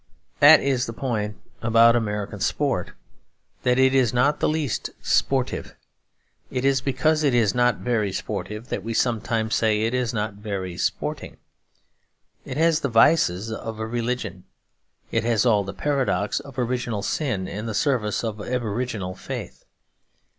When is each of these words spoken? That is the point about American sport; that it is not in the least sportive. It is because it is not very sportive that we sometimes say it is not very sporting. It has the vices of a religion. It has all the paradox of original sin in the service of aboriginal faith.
That 0.39 0.61
is 0.61 0.87
the 0.87 0.93
point 0.93 1.37
about 1.61 1.95
American 1.95 2.39
sport; 2.39 2.93
that 3.61 3.77
it 3.77 3.93
is 3.93 4.11
not 4.15 4.33
in 4.33 4.39
the 4.39 4.49
least 4.49 4.89
sportive. 4.99 5.75
It 6.49 6.65
is 6.65 6.81
because 6.81 7.21
it 7.21 7.35
is 7.35 7.53
not 7.53 7.75
very 7.77 8.11
sportive 8.11 8.69
that 8.69 8.83
we 8.83 8.95
sometimes 8.95 9.53
say 9.53 9.83
it 9.83 9.93
is 9.93 10.11
not 10.11 10.33
very 10.33 10.75
sporting. 10.75 11.37
It 12.45 12.57
has 12.57 12.79
the 12.79 12.89
vices 12.89 13.51
of 13.51 13.77
a 13.79 13.85
religion. 13.85 14.45
It 15.11 15.23
has 15.23 15.45
all 15.45 15.63
the 15.63 15.71
paradox 15.71 16.39
of 16.39 16.57
original 16.57 17.03
sin 17.03 17.47
in 17.47 17.67
the 17.67 17.75
service 17.75 18.23
of 18.23 18.41
aboriginal 18.41 19.13
faith. 19.13 19.65